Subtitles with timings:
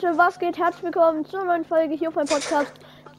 [0.00, 0.56] Leute, was geht?
[0.56, 2.70] Herzlich willkommen zu einer neuen Folge hier auf meinem Podcast.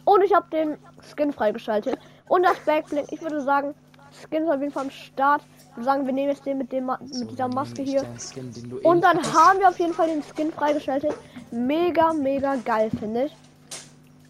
[0.05, 0.77] Und ich habe den
[1.13, 1.97] Skin freigeschaltet.
[2.29, 3.11] Und das Backblink.
[3.11, 3.73] Ich würde sagen,
[4.13, 5.41] Skin ist auf jeden Fall am Start.
[5.71, 8.05] Ich würde sagen, wir nehmen jetzt den mit, dem, mit So, dieser Maske hier.
[8.17, 8.53] Skin,
[8.83, 11.13] Und dann eben haben wir auf jeden Fall den Skin freigeschaltet.
[11.51, 13.35] Mega, mega geil, finde ich.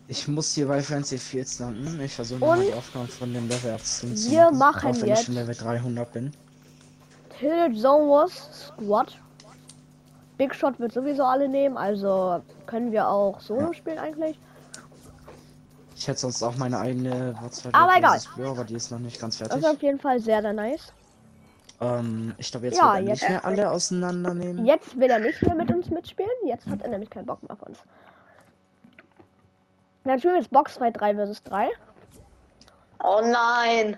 [0.08, 2.02] Ich muss hier bei Fancy Fields landen.
[2.02, 4.18] Ich versuche nochmal die Aufgaben von dem Level abzuziehen.
[4.18, 6.32] zu wir machen auch wenn jetzt- ich schon Level 300 bin.
[7.38, 9.20] Tilted Zone Wars Squad.
[10.40, 13.74] Big Shot wird sowieso alle nehmen, also können wir auch solo Ja.
[13.74, 14.40] spielen eigentlich.
[15.98, 17.76] Ich hätte sonst auch meine eigene Warzeit.
[17.76, 18.18] Aber egal.
[18.48, 19.66] aber die ist noch nicht ganz Das fertig.
[19.66, 20.94] ist auf jeden Fall sehr, sehr nice.
[21.82, 24.66] Ähm, ich glaube, jetzt Ja, wird er jetzt- nicht mehr alle auseinandernehmen.
[24.66, 26.30] Jetzt will er nicht mehr mit uns mitspielen.
[26.46, 27.80] Jetzt hat er nämlich keinen Bock mehr auf uns.
[30.06, 31.68] Dann spielen wir jetzt Boxfight 3 vs 3.
[33.04, 33.98] Oh nein.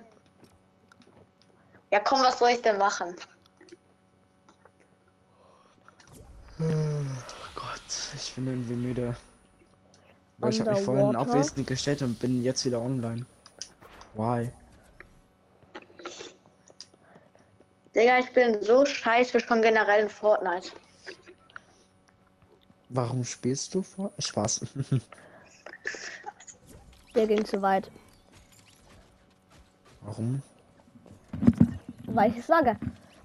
[1.92, 3.16] Ja, komm, was soll ich denn machen?
[6.62, 9.16] Oh Gott, ich bin irgendwie müde.
[10.38, 13.26] Weil ich habe mich vorhin abwesend gestellt und bin jetzt wieder online.
[14.14, 14.52] Why?
[17.96, 20.70] Digga, ich bin so scheiße schon generell in Fortnite.
[22.90, 24.12] Warum spielst du vor?
[24.20, 24.62] Spaß.
[27.16, 27.92] Der ging zu weit,
[30.02, 30.42] Warum?
[32.08, 32.78] weil ich es sage.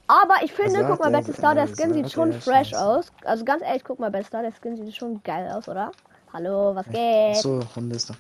[0.09, 1.13] Aber ich finde, sagt guck mal, er?
[1.13, 3.13] Battlestar, der Äh, Skin sieht schon fresh aus.
[3.25, 5.91] Also ganz ehrlich, guck mal, Battlestar, der Skin sieht schon geil aus, oder?
[6.33, 7.37] Hallo, was geht?
[7.37, 8.17] So, Runde ist noch.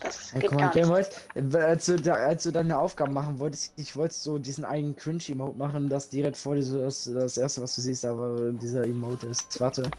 [0.00, 1.10] Das Ey, geht guck mal, gar nicht.
[1.34, 4.96] Gameboy, als du, da, als du deine Aufgaben machen wolltest, ich wollte so diesen einen
[4.96, 8.84] Cringe-Emote machen, das direkt vor dir so das, das erste, was du siehst, aber dieser
[8.84, 9.60] Emote ist.
[9.60, 9.90] Warte.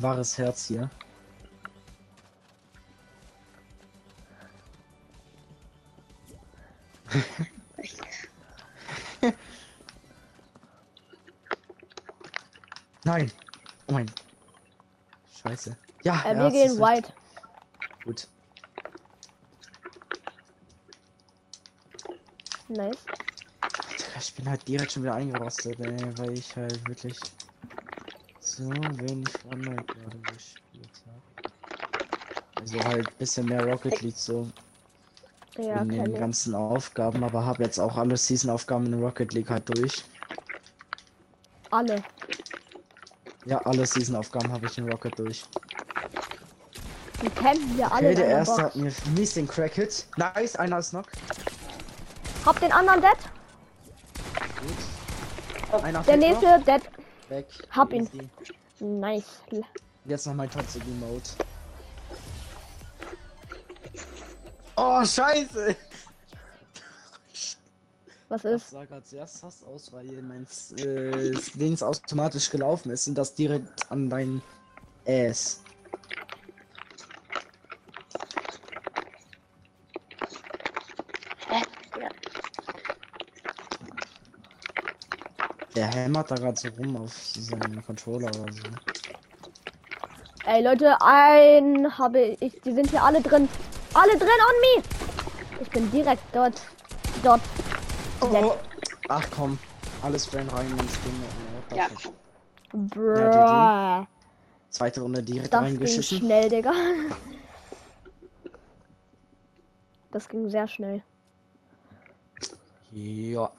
[0.00, 0.88] Wahres Herz hier.
[13.12, 13.30] Nein!
[13.88, 14.10] Oh mein.
[15.42, 15.76] Scheiße.
[16.02, 17.12] Ja, Äh, wir gehen white.
[18.06, 18.26] Gut.
[22.68, 22.96] Nice.
[24.18, 27.18] Ich bin halt direkt schon wieder eingerostet, ey, weil ich halt wirklich
[28.40, 31.52] so wenig Fortnite gerade gespielt habe.
[32.60, 34.48] Also halt ein bisschen mehr Rocket League so
[35.58, 39.68] Ja, in den ganzen Aufgaben, aber habe jetzt auch alle Season-Aufgaben in Rocket League halt
[39.68, 40.02] durch.
[41.70, 42.02] Alle.
[43.44, 45.44] Ja, alle Season-Aufgaben habe ich in Rocket durch.
[47.22, 48.64] Die campen wir alle Okay, der erste Box.
[48.64, 50.06] hat mir mies den Crack-Hit.
[50.16, 51.06] Nice, einer ist noch.
[52.44, 53.16] Hab den anderen dead.
[54.60, 55.82] Gut.
[55.84, 56.40] Einer Der fehlt noch.
[56.40, 56.82] nächste dead.
[57.28, 57.46] Weg.
[57.70, 58.04] Hab ihn.
[58.06, 58.28] Easy.
[58.80, 59.24] Nice.
[60.04, 61.30] Jetzt noch mein Emote.
[64.76, 65.76] Oh, scheiße!
[68.32, 68.70] Was Ich ist?
[68.70, 70.46] sah gerade sehr sass aus, weil mein
[70.78, 74.40] äh, Dings automatisch gelaufen ist und das direkt an dein
[75.06, 75.60] Ass.
[85.76, 88.62] Der hämmert da gerade so rum auf seinem Controller oder so.
[90.46, 92.58] Ey Leute, ein habe ich.
[92.62, 93.46] Die sind hier alle drin.
[93.92, 94.82] Alle drin on me.
[95.60, 96.62] Ich bin direkt dort.
[97.22, 97.42] Dort.
[98.22, 98.56] Oh.
[99.08, 99.58] Ach komm,
[100.02, 101.22] alles Fan rein ins Ding.
[101.76, 101.88] Ja, Ja.
[102.72, 104.06] Bruh.
[104.70, 106.18] Zweite Runde direkt Das ging reingeschissen.
[106.18, 106.72] schnell, Digga.
[110.12, 111.02] Das ging sehr schnell.
[112.92, 113.50] Ja.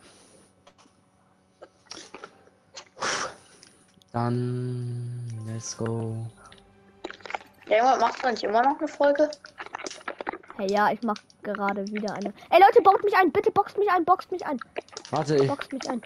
[4.11, 6.15] Dann let's go.
[7.67, 9.29] Ja, Junge, machst du nicht immer noch eine Folge?
[10.57, 12.33] Hey, ja, ich mach gerade wieder eine.
[12.49, 13.31] Ey Leute, baut mich ein.
[13.31, 14.05] Bitte boxt mich ein.
[14.05, 14.59] Boxt mich ein.
[15.11, 16.01] Warte, ich Boxt mich ein.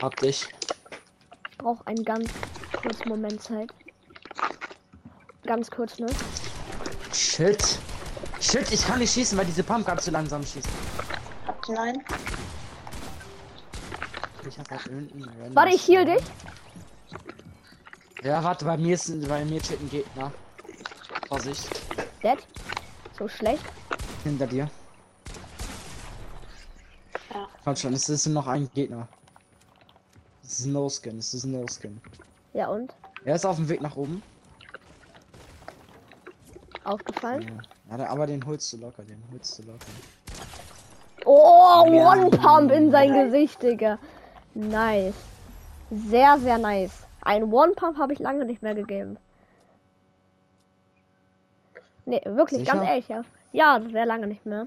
[0.00, 0.48] hab dich.
[1.50, 2.30] Ich brauche einen ganz
[2.82, 3.70] kurzen Moment Zeit.
[5.44, 6.06] Ganz kurz, ne?
[7.12, 7.78] Shit.
[8.40, 10.68] Shit, ich kann nicht schießen, weil diese Pumpgun zu langsam schießt.
[11.76, 12.04] Einen?
[14.48, 14.88] Ich hab halt
[15.54, 16.22] Warte, ich heal dich.
[18.22, 20.32] Ja, warte, bei mir ist bei mir steht ein Gegner.
[21.28, 21.68] Vorsicht,
[22.22, 22.38] Dead.
[23.18, 23.64] So schlecht.
[24.24, 24.68] hinter dir.
[27.32, 27.46] Ja.
[27.64, 29.08] Komm schon, es ist noch ein Gegner.
[30.42, 32.00] Es ist ein No-Skin, es ist ein No-Skin.
[32.52, 32.92] Ja, und?
[33.24, 34.22] Er ist auf dem Weg nach oben.
[36.84, 37.62] Aufgefallen?
[37.90, 39.86] Ja, der- aber den holst du locker, den holst du locker.
[41.24, 42.12] Oh, Ja.
[42.12, 43.98] One Pump in sein Gesicht, Digga.
[44.54, 45.14] Nice.
[45.90, 46.92] Sehr, sehr nice.
[47.22, 49.18] Ein One Pump habe ich lange nicht mehr gegeben.
[52.06, 52.72] Nee, wirklich, Sicher?
[52.72, 53.22] ganz ehrlich, ja.
[53.52, 54.66] Ja, sehr lange nicht mehr.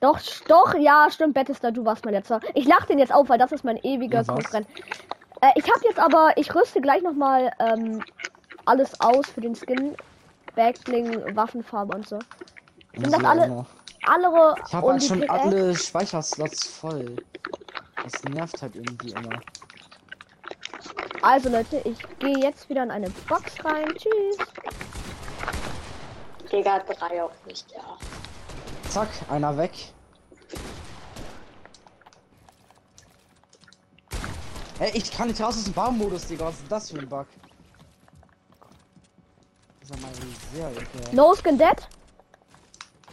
[0.00, 2.40] Doch, doch, ja, stimmt, Battlestar, du warst mein letzter.
[2.54, 4.24] Ich lach den jetzt auf, weil das ist mein ewiger?
[4.24, 4.66] Konkurrent.
[5.40, 8.02] Äh, ich habe jetzt aber, ich rüste gleich noch mal ähm,
[8.66, 9.96] alles aus für den Skin.
[10.54, 12.18] Backbling, Waffenfarbe und so.
[12.94, 13.66] Sind das alle-.
[14.06, 17.16] Alle Ich habe halt schon alle Speicherslots voll.
[18.02, 19.40] Das nervt halt irgendwie immer.
[21.22, 23.88] Also Leute, ich gehe jetzt wieder in eine Box rein.
[23.96, 24.38] Tschüss.
[26.56, 27.82] Digga, drei auf mich, ja.
[28.88, 29.72] Zack, einer weg.
[34.78, 36.46] Ey, ich kann nicht raus aus dem Baumodus, Digga.
[36.46, 37.26] Was ist das für ein Bug?
[39.80, 40.14] Das ist ja mal
[40.54, 41.12] sehr ekelhaft.
[41.12, 41.76] No Skin Dead.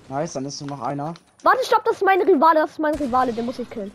[0.07, 1.13] Nice, dann ist nur noch einer.
[1.44, 3.92] Warte, stopp, das ist mein Rivale, das ist mein Rivale, den muss ich killen.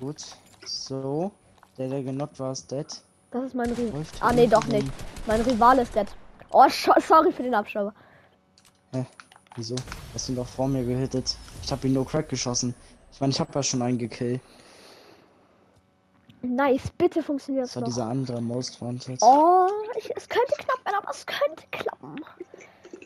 [0.00, 0.36] Gut.
[0.66, 1.30] So.
[1.78, 2.86] Der, der genockt war, ist dead.
[3.30, 4.04] Das ist mein Rivale.
[4.18, 4.88] Ah, nee, doch nicht.
[5.26, 6.08] Mein Rivale ist dead.
[6.50, 7.94] Oh, sorry für den Abschauer.
[8.92, 9.04] Hä?
[9.56, 9.74] Wieso?
[10.14, 11.36] Hast du ihn doch vor mir gehittet.
[11.62, 12.74] Ich habe ihn nur Crack geschossen.
[13.12, 14.40] Ich meine, ich habe ja schon einen gekillt.
[16.42, 17.88] Nice, bitte funktioniert Das es war noch.
[17.88, 19.18] dieser andere Most Wanted.
[19.22, 19.66] Oh,
[19.98, 22.16] ich, es könnte knapp werden, aber es könnte klappen.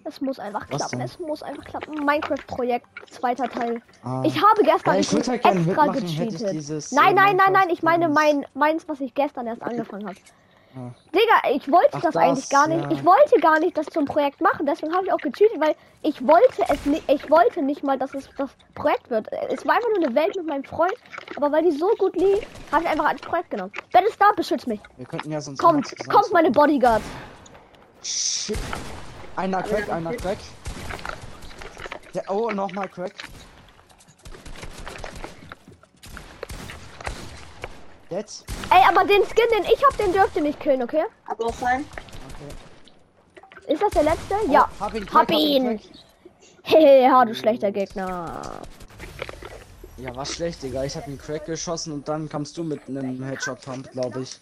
[0.04, 1.06] Es muss einfach Was klappen, denn?
[1.08, 1.94] es muss einfach klappen.
[2.04, 3.80] Minecraft-Projekt, zweiter Teil.
[4.02, 4.22] Ah.
[4.24, 6.92] Ich habe gestern Ja, ich halt extra mitmachen, gecheatet.
[6.92, 10.18] Nein, nein, nein, nein, ich meine mein, meins, was ich gestern erst angefangen habe.
[10.76, 10.90] Ah.
[11.14, 12.82] Digga, ich wollte Ach, das, das, eigentlich gar nicht.
[12.82, 12.90] ja.
[12.90, 16.26] Ich wollte gar nicht das zum Projekt machen, deswegen habe ich auch gecheatet, weil ich
[16.26, 19.28] wollte es nicht, ich wollte nicht mal, dass es das Projekt wird.
[19.50, 20.94] Es war einfach nur eine Welt mit meinem Freund,
[21.36, 22.40] aber weil die so gut lief,
[22.72, 23.72] habe ich einfach als Projekt genommen.
[23.92, 24.00] Da,
[24.36, 24.80] beschützt mich.
[24.96, 25.58] Wir könnten ja sonst.
[25.58, 27.04] Kommt, kommt meine Bodyguards.
[28.02, 28.58] Shit.
[29.36, 30.38] Einer Crack, einer Crack.
[32.14, 33.12] Der, oh, nochmal Crack.
[38.14, 38.44] Dead.
[38.70, 41.04] Ey, aber den Skin, den ich hab, den dürft ihr nicht killen, okay?
[41.26, 41.84] Hab auch rein.
[42.28, 43.72] Okay.
[43.72, 44.34] Ist das der letzte?
[44.50, 44.68] ja.
[44.78, 45.80] Oh, hab ihn, hab ihn.
[46.62, 48.62] Hehe, du schlechter Gegner.
[49.96, 50.84] Ja, war schlecht, Digga.
[50.84, 54.40] Ich hab ihn Crack geschossen und dann kamst du mit einem Headshot-Pump, glaube ich.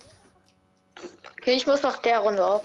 [1.39, 2.63] Okay, ich muss nach der Runde auf.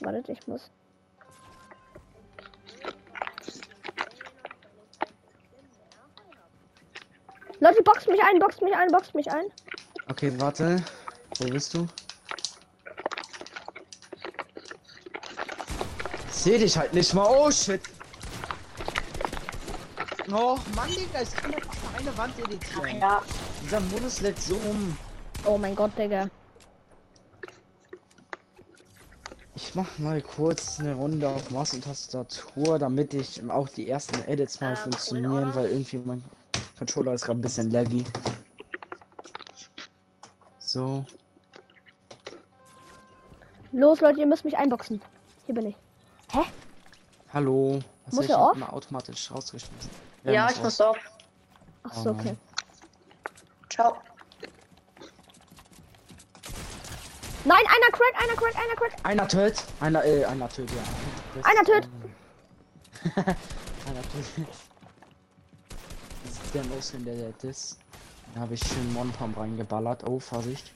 [0.00, 0.70] Wartet, ich muss.
[7.60, 9.46] Leute, boxt mich ein, boxt mich ein, boxt mich ein.
[10.08, 10.82] Okay, warte.
[11.38, 11.86] Wo bist du?
[16.28, 17.26] Ich seh dich halt nicht mal.
[17.28, 17.80] Oh shit.
[20.30, 23.00] Oh Mann, Digga, ich kann einfach eine Wand editieren.
[23.00, 23.22] Ja.
[23.64, 24.96] Dieser Modus lädt so um.
[25.44, 26.28] Oh mein Gott, Digga.
[29.56, 34.22] Ich mach mal kurz eine Runde auf Maus und Tastatur, damit ich auch die ersten
[34.28, 36.22] Edits mal funktionieren, weil irgendwie mein
[36.78, 38.04] Controller ist gerade ein bisschen laggy.
[40.58, 41.04] So.
[43.72, 45.00] Los, Leute, ihr müsst mich einboxen.
[45.46, 45.76] Hier bin ich.
[46.32, 46.40] Hä?
[47.32, 47.80] Hallo.
[48.06, 48.56] Was Muss er auf?
[48.56, 49.90] immer automatisch rausgeschmissen?
[50.24, 50.96] Ja, muss ich muss auf.
[51.82, 52.36] Ach so, Oh okay.
[53.70, 53.96] Ciao.
[57.44, 58.92] Nein, einer crack, einer crack, einer crack.
[59.04, 59.64] Einer tötet.
[59.80, 60.82] Einer, äh, einer tötet, ja.
[61.34, 61.90] Das- Einer tötet.
[63.86, 64.48] einer tötet.
[66.54, 67.78] Der Motion, der der ist.
[68.34, 70.02] Da habe ich schön One-Pump reingeballert.
[70.08, 70.72] Oh, Vorsicht.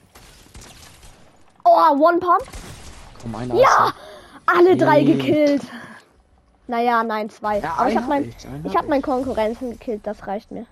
[1.63, 2.43] Oh, One Pump.
[3.21, 3.93] Komm, einer Ja!
[4.45, 5.13] Alle drei Nee.
[5.15, 5.63] gekillt.
[6.67, 7.59] Naja, nein, zwei.
[7.59, 10.51] Ja, Aber ich habe mein, hab ich, ich hab hab meinen Konkurrenzen gekillt, das reicht
[10.51, 10.65] mir.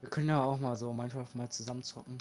[0.00, 2.18] Wir können ja auch mal so Minecraft mal zusammen zocken.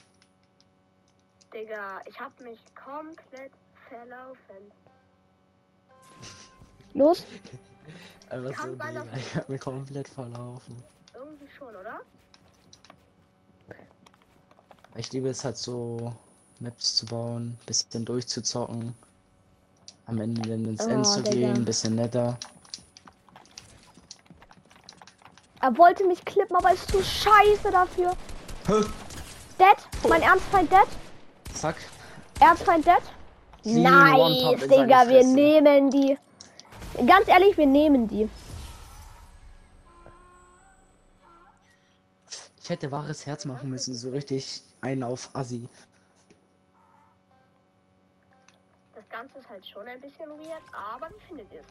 [1.53, 3.51] Digga, ich hab mich komplett
[3.89, 4.71] verlaufen.
[6.93, 7.25] Los?
[8.29, 10.83] Einfach Kann so, Digga, ich hab mir komplett verlaufen.
[11.13, 12.01] Irgendwie schon, oder?
[14.95, 16.13] Ich liebe es halt so,
[16.59, 18.93] Maps zu bauen, bisschen durchzuzocken.
[20.05, 21.53] Am Ende dann ins Oh, End zu Digga.
[21.53, 22.37] gehen, bisschen netter.
[25.61, 28.11] Er wollte mich klippen, aber ist zu scheiße dafür.
[28.67, 28.81] Hä?
[29.59, 30.09] Dead?
[30.09, 30.87] Mein Ernstfeind dead?
[31.53, 31.75] Zack.
[32.39, 33.01] Ernstfeind dead?
[33.61, 35.33] Clean One-Pump Nice, in seine Digga, wir Fresse.
[35.33, 36.17] nehmen die.
[37.07, 38.29] Ganz ehrlich, wir nehmen die.
[42.61, 45.67] Ich hätte wahres Herz machen müssen, so richtig einen auf Assi.
[48.95, 51.65] Das Ganze ist halt schon ein bisschen weird, aber wie findet ihr es?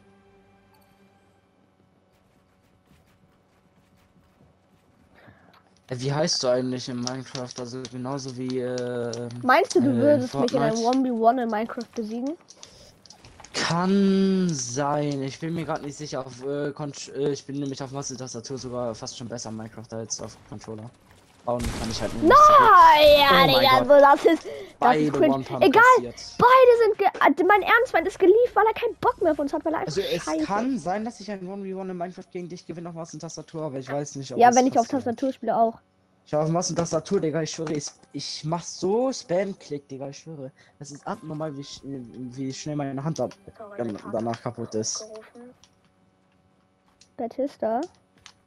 [5.89, 7.53] Äh, Wie heißt du eigentlich in Minecraft?
[7.59, 11.09] Also genauso wie äh, Meinst du, du Äh, würdest mich in einem Fortnite.
[11.15, 12.37] 1v1 in Minecraft besiegen?
[13.69, 15.23] Kann sein.
[15.23, 16.27] Ich bin mir gerade nicht sicher.
[16.27, 19.93] Auf, äh, äh, ich bin nämlich auf Masse Tastatur sogar fast schon besser in Minecraft
[19.93, 20.91] als auf Controller.
[21.45, 22.33] bauen kann ich halt nicht.
[22.33, 24.45] Ah, ja, Oh mein Digga, so das ist.
[24.45, 25.45] Das Beide ist cringe.
[25.61, 26.37] Egal, passiert.
[26.39, 26.99] beide sind.
[26.99, 29.75] Ge äh, mein Ernstfeind ist geliebt, weil er keinen Bock mehr auf uns hat, weil
[29.75, 32.67] er einfach Also es scheiße kann sein, dass ich ein 1v1 in Minecraft gegen dich
[32.67, 34.89] gewinne auf Maus und Tastatur, aber ich weiß nicht, ob Ja, wenn ich auf.
[34.89, 35.79] Tastatur spiele auch.
[36.27, 40.19] Ich auf Maus und Tastatur, Digga, ich schwöre, ich, ich mach so Spam-Klick, Digga, ich
[40.19, 40.51] schwöre.
[40.79, 43.35] Das ist abnormal, wie, wie schnell meine Hand ab
[43.77, 45.05] dann, danach kaputt ist.
[47.17, 47.81] Batista.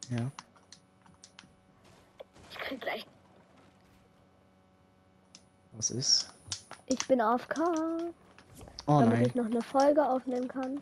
[0.09, 0.31] Ja.
[2.49, 3.05] Ich krieg gleich.
[5.73, 6.29] Was ist?
[6.87, 7.59] Ich bin AFK,
[8.87, 9.25] Oh damit nein.
[9.25, 10.81] ich noch eine Folge aufnehmen kann.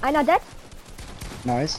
[0.00, 0.40] Einer dead?
[1.44, 1.78] Nice.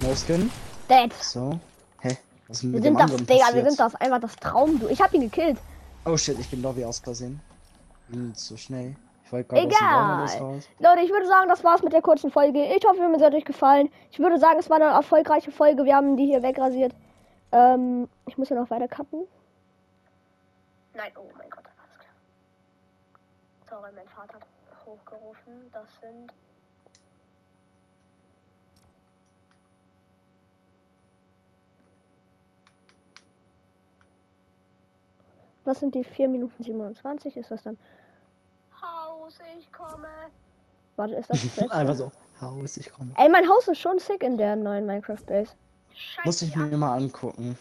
[0.00, 0.50] No Skin.
[0.88, 1.12] Dead.
[1.14, 1.58] So.
[2.00, 2.16] Hä?
[2.48, 4.80] Was ist denn Wir sind anderen Digga, wir sind das einfach das Traum.
[4.88, 5.58] Ich hab ihn gekillt.
[6.04, 7.40] Oh shit, ich bin Lobby aus Versehen.
[8.34, 8.94] So schnell.
[9.24, 10.60] Ich wollte gerade Egal.
[10.78, 12.64] Leute, ich würde sagen, das war's mit der kurzen Folge.
[12.64, 13.90] Ich hoffe, mir hat euch gefallen.
[14.12, 15.84] Ich würde sagen, es war eine erfolgreiche Folge.
[15.84, 16.94] Wir haben die hier wegrasiert.
[17.50, 19.26] Ähm, ich muss ja noch weiter cutten.
[20.94, 23.80] Nein, oh mein Gott, alles klar.
[23.80, 24.46] Sorry, mein Vater hat
[24.86, 25.70] hochgerufen.
[25.72, 26.32] Das sind.
[35.66, 37.36] Was sind die 4 Minuten 27?
[37.36, 37.76] Ist das dann?
[38.80, 40.06] Haus, ich komme.
[40.96, 42.12] Warte, ist das das Einfach so.
[42.40, 43.10] Haus, ich komme.
[43.16, 45.52] Ey, mein Haus ist schon sick in der neuen Minecraft Base.
[45.94, 46.26] Scheiße.
[46.26, 47.58] Muss ich mir mal angucken.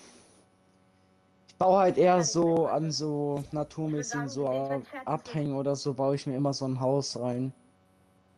[1.48, 6.28] Ich baue halt eher so an so naturmäßigen so Ab- Abhängen oder so, baue ich
[6.28, 7.54] mir immer so ein Haus rein.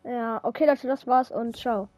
[0.04, 1.86] Ja, okay, Leute, das war's und ciao.